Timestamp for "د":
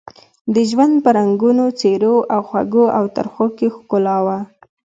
0.53-0.55